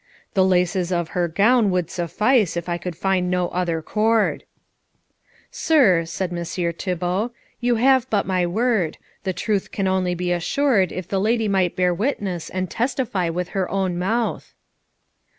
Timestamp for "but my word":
8.09-8.97